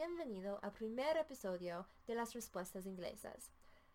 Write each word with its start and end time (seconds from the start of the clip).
bienvenido 0.00 0.58
al 0.62 0.72
primer 0.72 1.18
episodio 1.18 1.86
de 2.06 2.14
las 2.14 2.32
respuestas 2.32 2.86
inglesas. 2.86 3.52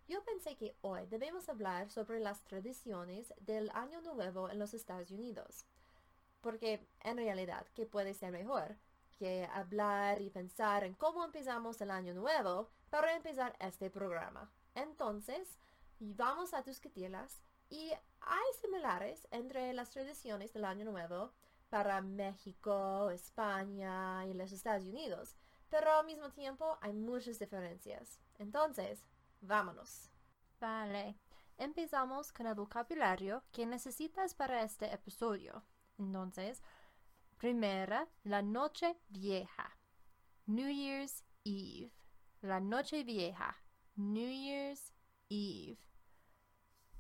Yo 0.08 0.24
pensé 0.24 0.56
que 0.56 0.76
hoy 0.82 1.08
debemos 1.08 1.50
hablar 1.50 1.90
sobre 1.90 2.20
las 2.20 2.44
tradiciones 2.44 3.34
del 3.40 3.72
Año 3.72 4.02
Nuevo 4.02 4.52
en 4.52 4.60
los 4.60 4.76
Estados 4.76 5.10
Unidos, 5.10 5.66
porque 6.42 6.88
en 7.02 7.18
realidad, 7.18 7.66
¿qué 7.74 7.88
puede 7.88 8.14
ser 8.14 8.32
mejor 8.32 8.76
que 9.18 9.50
hablar 9.52 10.22
y 10.22 10.30
pensar 10.30 10.84
en 10.84 10.94
cómo 10.94 11.26
empezamos 11.26 11.82
el 11.82 11.90
Año 11.90 12.14
Nuevo 12.14 12.70
para 12.92 13.16
empezar 13.16 13.56
este 13.60 13.90
programa? 13.90 14.52
Entonces, 14.76 15.58
vamos 16.00 16.54
a 16.54 16.62
discutirlas 16.62 17.42
y 17.68 17.90
hay 18.22 18.54
similares 18.62 19.28
entre 19.32 19.74
las 19.74 19.90
tradiciones 19.90 20.54
del 20.54 20.66
Año 20.66 20.86
Nuevo 20.86 21.32
para 21.72 22.00
México, 22.02 23.10
España 23.10 24.24
y 24.28 24.36
los 24.36 24.52
Estados 24.52 24.86
Unidos, 24.86 25.36
pero 25.76 25.92
al 25.92 26.06
mismo 26.06 26.30
tiempo 26.32 26.78
hay 26.80 26.94
muchas 26.94 27.38
diferencias. 27.38 28.18
Entonces, 28.40 29.06
vámonos. 29.42 30.10
Vale, 30.58 31.20
empezamos 31.58 32.32
con 32.32 32.48
el 32.48 32.56
vocabulario 32.56 33.44
que 33.52 33.66
necesitas 33.66 34.34
para 34.34 34.62
este 34.62 34.94
episodio. 34.94 35.66
Entonces, 36.00 36.64
primera, 37.38 38.08
la 38.24 38.42
noche 38.42 38.98
vieja. 39.10 39.78
New 40.46 40.70
Year's 40.70 41.26
Eve. 41.44 41.92
La 42.40 42.62
noche 42.62 43.04
vieja. 43.04 43.58
New 43.96 44.30
Year's 44.30 44.94
Eve. 45.28 45.78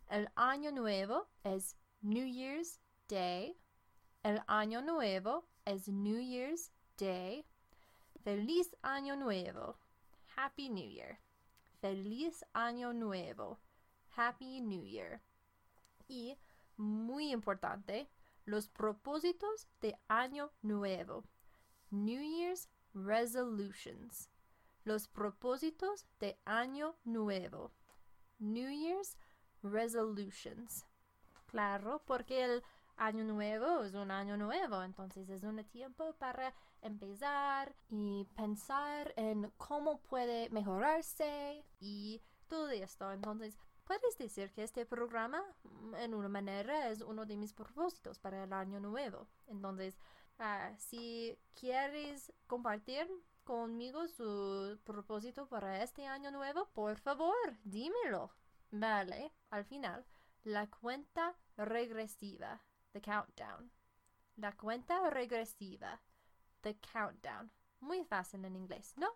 El 0.09 0.29
año 0.35 0.73
nuevo 0.73 1.29
es 1.45 1.77
New 2.01 2.27
Year's 2.27 2.81
Day. 3.07 3.57
El 4.21 4.41
año 4.47 4.81
nuevo 4.81 5.47
es 5.63 5.87
New 5.87 6.19
Year's 6.19 6.73
Day. 6.97 7.47
Feliz 8.25 8.75
año 8.81 9.15
nuevo. 9.15 9.77
Happy 10.35 10.67
New 10.67 10.89
Year. 10.89 11.19
Feliz 11.79 12.43
año 12.53 12.91
nuevo. 12.91 13.59
Happy 14.17 14.61
New 14.61 14.83
Year. 14.83 15.21
Y, 16.07 16.35
muy 16.75 17.31
importante, 17.31 18.09
los 18.45 18.67
propósitos 18.67 19.67
de 19.79 19.95
año 20.07 20.51
nuevo. 20.63 21.23
New 21.91 22.19
Year's 22.19 22.67
Resolutions. 22.95 24.31
Los 24.85 25.07
propósitos 25.07 26.07
de 26.19 26.39
año 26.45 26.95
nuevo. 27.03 27.73
New 28.39 28.71
Year's 28.71 29.19
Resolutions. 29.61 30.83
Claro, 31.45 32.01
porque 32.07 32.43
el 32.43 32.63
año 32.97 33.23
nuevo 33.23 33.83
es 33.83 33.93
un 33.93 34.11
año 34.11 34.37
nuevo, 34.37 34.81
entonces 34.83 35.29
es 35.29 35.43
un 35.43 35.63
tiempo 35.65 36.13
para 36.17 36.53
empezar 36.81 37.75
y 37.89 38.25
pensar 38.35 39.13
en 39.17 39.51
cómo 39.57 39.99
puede 40.01 40.49
mejorarse 40.49 41.63
y 41.79 42.21
todo 42.47 42.69
esto. 42.69 43.11
Entonces, 43.11 43.57
puedes 43.83 44.17
decir 44.17 44.51
que 44.51 44.63
este 44.63 44.85
programa, 44.85 45.43
mm, 45.63 45.95
en 45.95 46.13
una 46.13 46.29
manera, 46.29 46.89
es 46.89 47.01
uno 47.01 47.25
de 47.25 47.37
mis 47.37 47.53
propósitos 47.53 48.19
para 48.19 48.43
el 48.43 48.53
año 48.53 48.79
nuevo. 48.79 49.27
Entonces, 49.47 49.97
ah, 50.39 50.71
si 50.77 51.37
quieres 51.53 52.31
compartir 52.47 53.07
conmigo 53.43 54.07
su 54.07 54.79
propósito 54.83 55.47
para 55.47 55.83
este 55.83 56.07
año 56.07 56.31
nuevo, 56.31 56.67
por 56.73 56.97
favor, 56.97 57.57
dímelo. 57.63 58.31
Vale, 58.71 59.31
al 59.51 59.65
final, 59.65 60.05
la 60.43 60.67
cuenta 60.67 61.35
regresiva 61.57 62.61
the 62.95 63.01
countdown. 63.01 63.69
La 64.37 64.53
cuenta 64.53 65.09
regresiva, 65.09 66.01
the 66.61 66.77
countdown. 66.93 67.51
Muy 67.81 68.03
fácil 68.05 68.45
en 68.45 68.55
inglés, 68.55 68.93
¿no? 68.95 69.09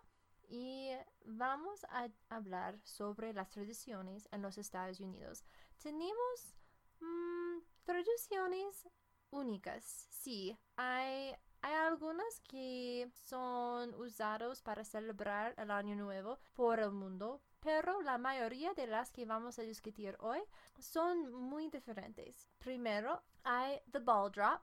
Y 0.48 0.90
vamos 1.24 1.84
a 1.84 2.08
hablar 2.28 2.78
sobre 2.84 3.32
las 3.32 3.48
tradiciones 3.48 4.28
en 4.32 4.42
los 4.42 4.58
Estados 4.58 5.00
Unidos. 5.00 5.44
Tenemos 5.82 6.56
mm, 7.00 7.60
tradiciones 7.84 8.86
únicas, 9.30 9.84
sí. 10.10 10.58
Hay, 10.76 11.34
hay 11.62 11.74
algunas 11.74 12.40
que 12.40 13.08
son 13.14 13.94
usados 13.94 14.60
para 14.60 14.84
celebrar 14.84 15.54
el 15.56 15.70
año 15.70 15.96
nuevo 15.96 16.38
por 16.52 16.80
el 16.80 16.90
mundo, 16.90 17.40
pero 17.60 18.02
la 18.02 18.18
mayoría 18.18 18.74
de 18.74 18.86
las 18.86 19.10
que 19.10 19.24
vamos 19.24 19.58
a 19.58 19.62
discutir 19.62 20.16
hoy 20.20 20.40
son 20.78 21.32
muy 21.32 21.68
diferentes. 21.70 22.48
Primero 22.58 23.22
hay 23.44 23.80
The 23.90 23.98
Ball 23.98 24.30
Drop 24.30 24.60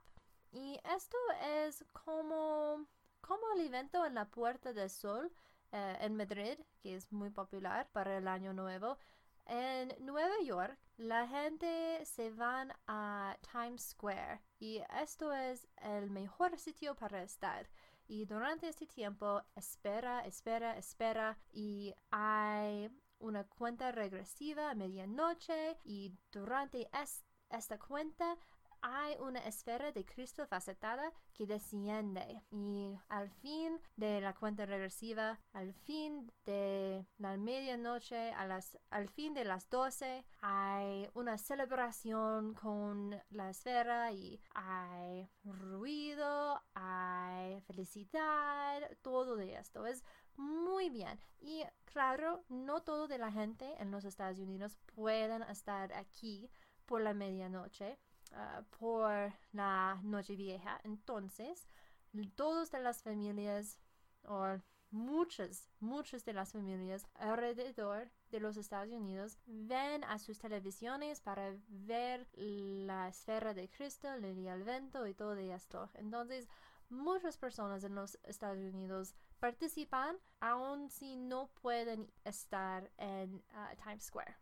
y 0.52 0.78
esto 0.94 1.16
es 1.64 1.84
como, 1.92 2.86
como 3.20 3.52
el 3.54 3.66
evento 3.66 4.04
en 4.04 4.14
la 4.14 4.26
Puerta 4.26 4.72
del 4.72 4.90
Sol 4.90 5.32
eh, 5.72 5.96
en 6.00 6.16
Madrid, 6.16 6.58
que 6.80 6.94
es 6.94 7.12
muy 7.12 7.30
popular 7.30 7.88
para 7.92 8.16
el 8.16 8.28
año 8.28 8.52
nuevo. 8.52 8.98
En 9.46 9.94
Nueva 10.00 10.34
York, 10.44 10.78
la 10.96 11.26
gente 11.26 12.04
se 12.04 12.30
van 12.30 12.72
a 12.86 13.36
Times 13.52 13.90
Square 13.90 14.42
y 14.58 14.82
esto 15.00 15.32
es 15.32 15.66
el 15.76 16.10
mejor 16.10 16.58
sitio 16.58 16.94
para 16.94 17.22
estar 17.22 17.68
y 18.08 18.24
durante 18.24 18.68
este 18.68 18.86
tiempo 18.86 19.42
espera, 19.54 20.20
espera, 20.26 20.76
espera 20.76 21.38
y 21.52 21.94
hay 22.10 22.90
una 23.18 23.44
cuenta 23.44 23.92
regresiva 23.92 24.70
a 24.70 24.74
medianoche 24.74 25.78
y 25.84 26.14
durante 26.32 26.88
esta 27.50 27.78
cuenta 27.78 28.36
hay 28.82 29.16
una 29.20 29.40
esfera 29.40 29.92
de 29.92 30.04
Cristo 30.04 30.46
facetada 30.46 31.12
que 31.34 31.46
desciende 31.46 32.42
y 32.50 32.98
al 33.08 33.30
fin 33.30 33.80
de 33.96 34.20
la 34.20 34.34
cuenta 34.34 34.66
regresiva, 34.66 35.40
al 35.52 35.72
fin 35.72 36.30
de 36.44 37.06
la 37.18 37.36
medianoche, 37.36 38.32
al 38.32 39.08
fin 39.08 39.34
de 39.34 39.44
las 39.44 39.68
12, 39.70 40.24
hay 40.40 41.08
una 41.14 41.38
celebración 41.38 42.54
con 42.54 43.20
la 43.30 43.50
esfera 43.50 44.12
y 44.12 44.40
hay 44.54 45.28
ruido, 45.44 46.62
hay 46.74 47.60
felicidad, 47.62 48.82
todo 49.02 49.36
de 49.36 49.56
esto 49.56 49.86
es 49.86 50.04
muy 50.36 50.88
bien. 50.88 51.18
Y 51.40 51.64
claro, 51.84 52.44
no 52.48 52.82
todo 52.82 53.08
de 53.08 53.18
la 53.18 53.32
gente 53.32 53.74
en 53.80 53.90
los 53.90 54.04
Estados 54.04 54.38
Unidos 54.38 54.78
pueden 54.94 55.42
estar 55.42 55.92
aquí 55.92 56.50
por 56.86 57.02
la 57.02 57.12
medianoche 57.12 57.98
Ah, 58.32 58.62
por 58.78 59.32
la 59.52 59.98
noche 60.02 60.36
vieja. 60.36 60.80
Entonces, 60.84 61.66
todas 62.36 62.72
las 62.72 63.02
familias, 63.02 63.78
o 64.24 64.58
muchas, 64.90 65.68
muchas 65.80 66.24
de 66.24 66.32
las 66.32 66.52
familias 66.52 67.06
alrededor 67.14 68.10
de 68.30 68.40
los 68.40 68.56
Estados 68.56 68.92
Unidos 68.92 69.38
ven 69.46 70.04
a 70.04 70.18
sus 70.18 70.38
televisiones 70.38 71.20
para 71.20 71.54
ver 71.68 72.28
la 72.34 73.08
esfera 73.08 73.54
de 73.54 73.68
Cristo, 73.68 74.12
el 74.12 74.24
evento 74.24 75.06
y 75.06 75.14
todo 75.14 75.34
esto. 75.36 75.90
Entonces, 75.94 76.48
muchas 76.90 77.36
personas 77.38 77.82
en 77.84 77.94
los 77.94 78.18
Estados 78.24 78.58
Unidos 78.58 79.14
participan 79.40 80.16
aun 80.40 80.90
si 80.90 81.16
no 81.16 81.48
pueden 81.62 82.10
estar 82.24 82.90
en 82.98 83.42
ah, 83.54 83.74
Times 83.82 84.04
Square. 84.04 84.36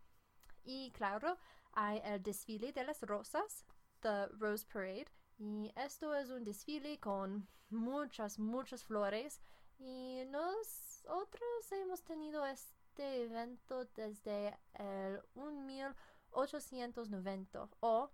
Y 0.64 0.90
claro, 0.90 1.38
hay 1.72 2.00
el 2.04 2.22
desfile 2.22 2.72
de 2.72 2.84
las 2.84 3.00
rosas 3.02 3.64
The 4.00 4.28
Rose 4.38 4.64
Parade. 4.72 5.06
Y 5.38 5.70
esto 5.76 6.14
es 6.14 6.30
un 6.30 6.44
desfile 6.44 6.98
con 6.98 7.46
muchas, 7.70 8.38
muchas 8.38 8.84
flores. 8.84 9.40
Y 9.78 10.22
nosotros 10.28 11.72
hemos 11.72 12.02
tenido 12.02 12.46
este 12.46 13.24
evento 13.24 13.84
desde 13.94 14.58
el 14.74 15.20
1890 15.34 17.68
o 17.80 18.10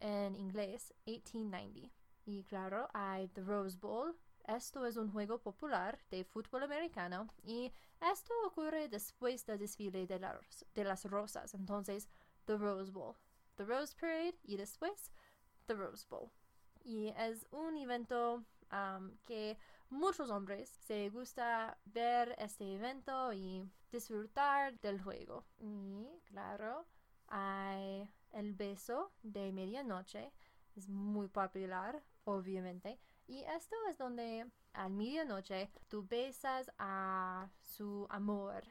en 0.00 0.34
inglés 0.36 0.94
1890. 1.06 1.90
Y 2.24 2.44
claro, 2.44 2.88
hay 2.92 3.28
The 3.28 3.42
Rose 3.42 3.76
Bowl. 3.76 4.16
Esto 4.46 4.86
es 4.86 4.96
un 4.96 5.12
juego 5.12 5.38
popular 5.38 5.98
de 6.10 6.24
fútbol 6.24 6.64
americano 6.64 7.28
y 7.44 7.72
esto 8.00 8.32
ocurre 8.44 8.88
después 8.88 9.46
del 9.46 9.58
desfile 9.58 10.06
de, 10.06 10.20
de 10.74 10.84
las 10.84 11.04
rosas. 11.04 11.54
Entonces, 11.54 12.08
The 12.46 12.56
Rose 12.56 12.90
Bowl, 12.90 13.14
The 13.56 13.64
Rose 13.64 13.94
Parade 13.98 14.38
y 14.42 14.56
después 14.56 15.12
The 15.66 15.74
Rose 15.74 16.06
Bowl. 16.08 16.30
Y 16.84 17.08
es 17.16 17.46
un 17.50 17.76
evento 17.76 18.44
um, 18.72 19.16
que 19.24 19.56
muchos 19.90 20.30
hombres 20.30 20.68
se 20.68 21.10
gusta 21.10 21.78
ver 21.84 22.34
este 22.38 22.74
evento 22.74 23.32
y 23.32 23.70
disfrutar 23.90 24.78
del 24.80 25.00
juego. 25.00 25.44
Y 25.58 26.08
claro, 26.24 26.86
hay 27.28 28.10
el 28.30 28.54
beso 28.54 29.12
de 29.22 29.52
medianoche. 29.52 30.32
Es 30.74 30.88
muy 30.88 31.28
popular, 31.28 32.02
obviamente. 32.24 32.98
Y 33.26 33.42
esto 33.44 33.76
es 33.90 33.98
donde 33.98 34.50
a 34.72 34.88
medianoche 34.88 35.70
tú 35.88 36.06
besas 36.08 36.70
a 36.78 37.48
su 37.60 38.06
amor 38.10 38.64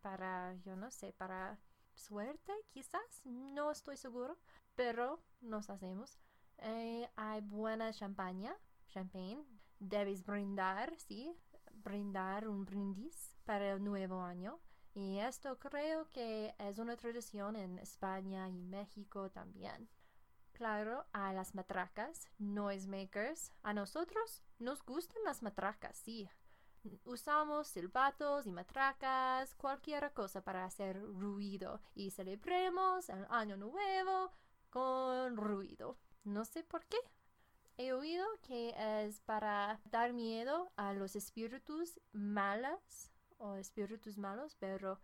para, 0.00 0.54
yo 0.64 0.76
no 0.76 0.90
sé, 0.90 1.12
para 1.12 1.58
suerte, 1.94 2.52
quizás, 2.70 3.20
no 3.24 3.70
estoy 3.70 3.96
seguro, 3.96 4.38
pero 4.74 5.22
nos 5.40 5.70
hacemos. 5.70 6.18
Eh, 6.58 7.08
hay 7.16 7.40
buena 7.40 7.92
champaña, 7.92 8.54
champagne, 8.88 9.44
debes 9.78 10.24
brindar, 10.24 10.94
sí, 10.96 11.36
brindar 11.72 12.48
un 12.48 12.64
brindis 12.64 13.36
para 13.44 13.72
el 13.72 13.82
nuevo 13.82 14.22
año. 14.22 14.60
Y 14.94 15.18
esto 15.18 15.58
creo 15.58 16.08
que 16.10 16.54
es 16.58 16.78
una 16.78 16.96
tradición 16.96 17.56
en 17.56 17.78
España 17.78 18.48
y 18.48 18.60
México 18.60 19.30
también. 19.30 19.88
Claro, 20.52 21.06
a 21.12 21.32
las 21.32 21.54
matracas, 21.54 22.28
noisemakers. 22.38 23.52
A 23.62 23.72
nosotros 23.72 24.42
nos 24.58 24.84
gustan 24.84 25.24
las 25.24 25.42
matracas, 25.42 25.96
sí. 25.96 26.28
Usamos 27.04 27.68
silbatos 27.68 28.46
y 28.46 28.52
matracas, 28.52 29.54
cualquier 29.54 30.12
cosa 30.12 30.42
para 30.42 30.64
hacer 30.64 31.00
ruido 31.00 31.80
y 31.94 32.10
celebremos 32.10 33.08
el 33.08 33.24
año 33.30 33.56
nuevo 33.56 34.32
con 34.70 35.36
ruido. 35.36 35.98
No 36.24 36.44
sé 36.44 36.64
por 36.64 36.84
qué. 36.86 36.98
He 37.76 37.92
oído 37.92 38.26
que 38.42 38.74
es 38.76 39.20
para 39.20 39.80
dar 39.84 40.12
miedo 40.12 40.72
a 40.76 40.92
los 40.92 41.16
espíritus 41.16 42.00
malas 42.12 43.12
o 43.38 43.54
espíritus 43.56 44.18
malos, 44.18 44.56
pero 44.58 45.00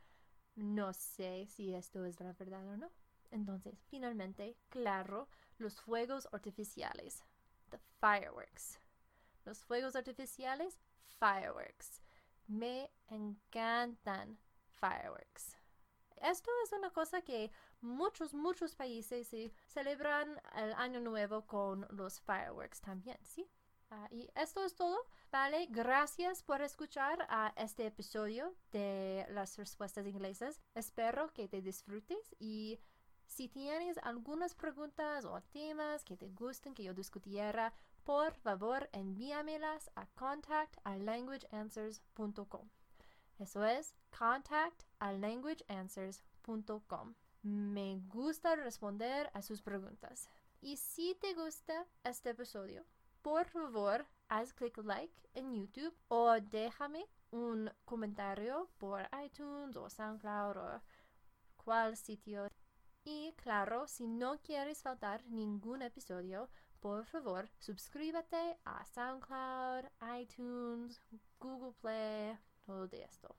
no 0.54 0.92
sé 0.92 1.46
si 1.46 1.74
esto 1.74 2.04
es 2.04 2.20
la 2.20 2.32
verdad 2.32 2.66
o 2.68 2.76
no. 2.76 2.90
Entonces, 3.30 3.78
finalmente, 3.88 4.56
claro, 4.68 5.28
los 5.58 5.80
fuegos 5.80 6.28
artificiales. 6.32 7.24
The 7.70 7.78
fireworks. 8.00 8.78
Los 9.48 9.64
fuegos 9.64 9.96
artificiales, 9.96 10.78
fireworks. 11.18 12.02
Me 12.48 12.90
encantan 13.06 14.38
fireworks. 14.74 15.56
Esto 16.16 16.50
es 16.64 16.72
una 16.72 16.90
cosa 16.90 17.22
que 17.22 17.50
muchos, 17.80 18.34
muchos 18.34 18.74
países 18.74 19.30
celebran 19.66 20.38
el 20.54 20.74
año 20.74 21.00
nuevo 21.00 21.46
con 21.46 21.86
los 21.88 22.20
fireworks 22.20 22.82
también, 22.82 23.16
¿sí? 23.22 23.48
Ah, 23.90 24.06
y 24.10 24.28
esto 24.34 24.62
es 24.66 24.74
todo. 24.74 24.98
Vale, 25.30 25.66
gracias 25.70 26.42
por 26.42 26.60
escuchar 26.60 27.26
a 27.30 27.54
este 27.56 27.86
episodio 27.86 28.54
de 28.70 29.24
las 29.30 29.56
respuestas 29.56 30.06
inglesas. 30.06 30.60
Espero 30.74 31.32
que 31.32 31.48
te 31.48 31.62
disfrutes 31.62 32.36
y 32.38 32.78
si 33.28 33.48
tienes 33.48 33.96
algunas 33.98 34.54
preguntas 34.54 35.24
o 35.24 35.40
temas 35.52 36.02
que 36.02 36.16
te 36.16 36.30
gusten 36.30 36.74
que 36.74 36.82
yo 36.82 36.92
discutiera, 36.94 37.72
por 38.02 38.34
favor 38.34 38.88
envíamelas 38.92 39.88
a 39.94 40.06
contact@languageanswers.com. 40.16 42.68
Eso 43.38 43.64
es 43.64 43.94
contact@languageanswers.com. 44.18 47.14
Me 47.42 48.00
gusta 48.08 48.56
responder 48.56 49.30
a 49.34 49.42
sus 49.42 49.62
preguntas. 49.62 50.28
Y 50.60 50.78
si 50.78 51.14
te 51.14 51.34
gusta 51.34 51.86
este 52.02 52.30
episodio, 52.30 52.84
por 53.22 53.46
favor, 53.46 54.08
haz 54.28 54.52
clic 54.54 54.76
like 54.78 55.14
en 55.34 55.54
YouTube 55.54 55.94
o 56.08 56.32
déjame 56.40 57.06
un 57.30 57.70
comentario 57.84 58.68
por 58.78 59.08
iTunes 59.24 59.76
o 59.76 59.88
SoundCloud 59.88 60.56
o 60.56 60.82
cual 61.56 61.96
sitio. 61.96 62.48
Y 63.10 63.32
claro, 63.36 63.88
si 63.88 64.06
no 64.06 64.38
quieres 64.42 64.82
faltar 64.82 65.24
ningún 65.30 65.80
episodio, 65.80 66.50
por 66.78 67.06
favor, 67.06 67.48
suscríbete 67.58 68.58
a 68.66 68.84
SoundCloud, 68.84 69.86
iTunes, 70.20 71.00
Google 71.40 71.72
Play, 71.80 72.36
todo 72.66 72.86
de 72.86 73.04
esto. 73.04 73.34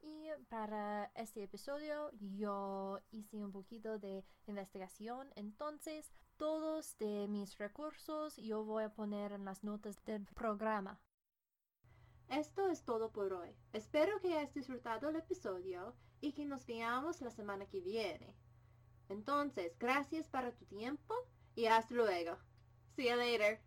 Y 0.00 0.26
para 0.48 1.12
este 1.14 1.44
episodio 1.44 2.10
yo 2.34 2.98
hice 3.12 3.44
un 3.44 3.52
poquito 3.52 3.96
de 4.00 4.24
investigación, 4.48 5.30
entonces 5.36 6.12
todos 6.36 6.98
de 6.98 7.28
mis 7.28 7.56
recursos 7.58 8.36
yo 8.38 8.64
voy 8.64 8.82
a 8.82 8.92
poner 8.92 9.30
en 9.30 9.44
las 9.44 9.62
notas 9.62 10.04
del 10.04 10.26
programa. 10.34 10.98
Esto 12.26 12.68
es 12.70 12.82
todo 12.82 13.12
por 13.12 13.32
hoy. 13.34 13.54
Espero 13.72 14.18
que 14.18 14.36
hayas 14.36 14.52
disfrutado 14.52 15.10
el 15.10 15.14
episodio 15.14 15.94
y 16.20 16.32
que 16.32 16.44
nos 16.44 16.66
veamos 16.66 17.20
la 17.20 17.30
semana 17.30 17.66
que 17.66 17.80
viene. 17.80 18.34
Entonces, 19.08 19.72
gracias 19.78 20.28
para 20.28 20.52
tu 20.52 20.64
tiempo 20.66 21.14
y 21.54 21.66
hasta 21.66 21.94
luego. 21.94 22.36
See 22.96 23.08
you 23.08 23.16
later. 23.16 23.60